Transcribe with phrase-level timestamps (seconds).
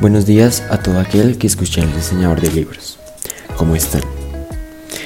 [0.00, 2.98] Buenos días a todo aquel que escucha el diseñador de libros.
[3.56, 4.02] ¿Cómo están?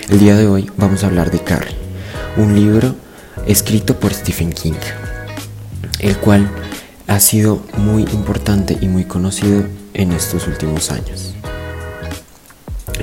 [0.08, 1.76] El día de hoy vamos a hablar de Carrie,
[2.38, 2.96] un libro
[3.46, 4.80] escrito por Stephen King,
[5.98, 6.50] el cual
[7.06, 11.34] ha sido muy importante y muy conocido en estos últimos años.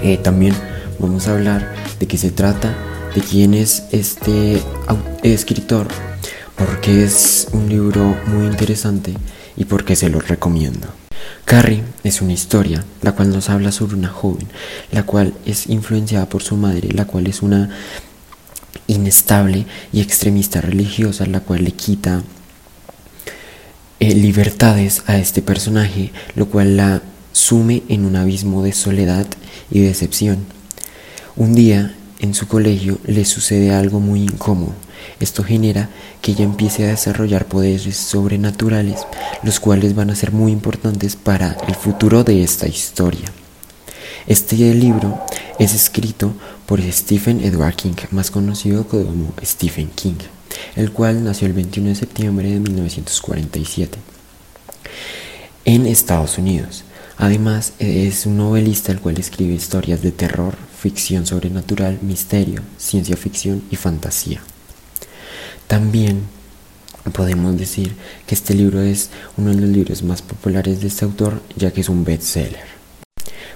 [0.02, 0.56] Eh, también
[0.98, 2.74] vamos a hablar de qué se trata,
[3.14, 4.60] de quién es este
[5.22, 5.88] escritor,
[6.58, 9.14] porque es un libro muy interesante
[9.56, 11.05] y porque se lo recomiendo.
[11.46, 14.48] Carrie es una historia, la cual nos habla sobre una joven,
[14.92, 17.70] la cual es influenciada por su madre, la cual es una
[18.88, 22.24] inestable y extremista religiosa, la cual le quita
[24.00, 29.28] eh, libertades a este personaje, lo cual la sume en un abismo de soledad
[29.70, 30.46] y decepción.
[31.36, 34.74] Un día en su colegio le sucede algo muy incómodo.
[35.20, 35.90] Esto genera
[36.22, 39.06] que ella empiece a desarrollar poderes sobrenaturales,
[39.44, 43.32] los cuales van a ser muy importantes para el futuro de esta historia.
[44.28, 45.22] Este libro
[45.60, 46.34] es escrito
[46.66, 50.16] por Stephen Edward King, más conocido como Stephen King,
[50.76, 54.00] el cual nació el 21 de septiembre de 1947
[55.66, 56.84] en Estados Unidos.
[57.18, 63.64] Además, es un novelista el cual escribe historias de terror, ficción sobrenatural, misterio, ciencia ficción
[63.72, 64.42] y fantasía.
[65.68, 66.24] También
[67.12, 67.96] podemos decir
[68.26, 71.82] que este libro es uno de los libros más populares de este autor, ya que
[71.82, 72.76] es un bestseller.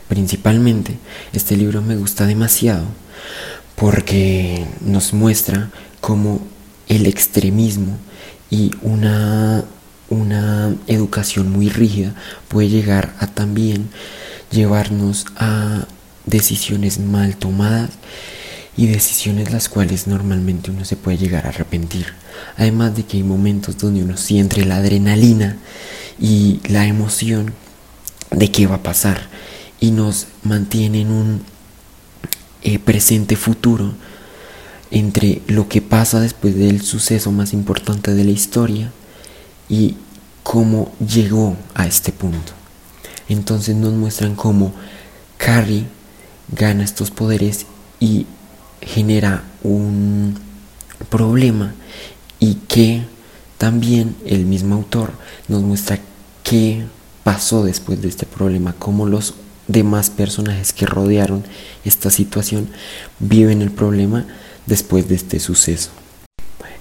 [0.07, 0.97] Principalmente,
[1.33, 2.85] este libro me gusta demasiado
[3.75, 5.69] porque nos muestra
[6.01, 6.41] cómo
[6.87, 7.97] el extremismo
[8.49, 9.63] y una,
[10.09, 12.15] una educación muy rígida
[12.47, 13.89] puede llegar a también
[14.51, 15.85] llevarnos a
[16.29, 17.91] decisiones mal tomadas
[18.77, 22.07] y decisiones las cuales normalmente uno se puede llegar a arrepentir.
[22.57, 25.57] Además de que hay momentos donde uno siente la adrenalina
[26.19, 27.53] y la emoción
[28.31, 29.27] de qué va a pasar
[29.79, 31.41] y nos mantiene en un
[32.61, 33.93] eh, presente futuro
[34.91, 38.91] entre lo que pasa después del suceso más importante de la historia
[39.67, 39.95] y
[40.43, 42.53] cómo llegó a este punto.
[43.27, 44.73] Entonces nos muestran cómo
[45.37, 45.85] Carrie
[46.51, 47.65] gana estos poderes
[47.99, 48.25] y
[48.81, 50.39] genera un
[51.09, 51.73] problema
[52.39, 53.03] y que
[53.57, 55.11] también el mismo autor
[55.47, 55.99] nos muestra
[56.43, 56.85] qué
[57.23, 59.33] pasó después de este problema, cómo los
[59.67, 61.43] demás personajes que rodearon
[61.85, 62.69] esta situación
[63.19, 64.25] viven el problema
[64.65, 65.91] después de este suceso.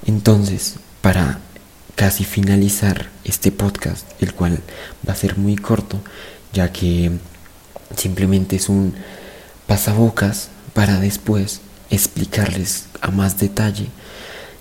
[0.06, 1.40] Entonces, para
[1.96, 4.60] casi finalizar este podcast, el cual
[5.06, 6.00] va a ser muy corto,
[6.52, 7.10] ya que
[7.96, 8.94] simplemente es un
[9.68, 13.86] pasabocas para después explicarles a más detalle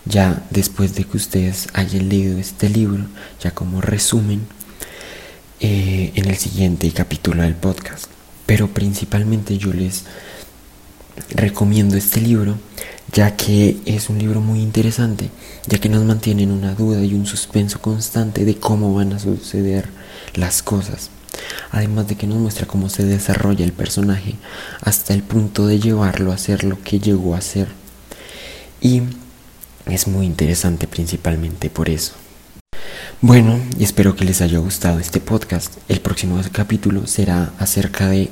[0.06, 3.06] ya después de que ustedes hayan leído este libro,
[3.42, 4.48] ya como resumen
[5.60, 8.06] eh, en el siguiente capítulo del podcast.
[8.46, 10.06] Pero principalmente yo les
[11.32, 12.58] recomiendo este libro
[13.12, 15.30] ya que es un libro muy interesante,
[15.66, 19.20] ya que nos mantiene en una duda y un suspenso constante de cómo van a
[19.20, 19.90] suceder
[20.36, 21.10] las cosas
[21.72, 24.36] además de que nos muestra cómo se desarrolla el personaje
[24.82, 27.68] hasta el punto de llevarlo a ser lo que llegó a ser.
[28.82, 29.02] Y
[29.86, 32.14] es muy interesante principalmente por eso.
[33.22, 35.74] Bueno, y espero que les haya gustado este podcast.
[35.90, 38.30] El próximo capítulo será acerca de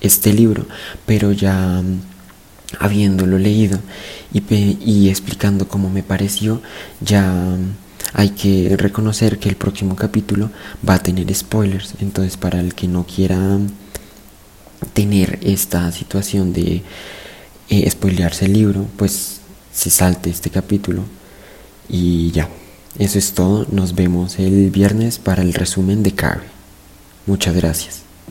[0.00, 0.66] este libro,
[1.04, 2.00] pero ya mm,
[2.78, 3.78] habiéndolo leído
[4.32, 4.42] y,
[4.80, 6.62] y explicando cómo me pareció,
[7.00, 7.74] ya mm,
[8.12, 10.50] hay que reconocer que el próximo capítulo
[10.86, 11.94] va a tener spoilers.
[12.00, 13.58] Entonces, para el que no quiera
[14.92, 16.82] tener esta situación de
[17.68, 19.40] eh, spoilearse el libro, pues
[19.72, 21.04] se salte este capítulo.
[21.88, 22.48] Y ya,
[22.98, 23.66] eso es todo.
[23.70, 26.48] Nos vemos el viernes para el resumen de Carrie.
[27.26, 28.02] Muchas gracias.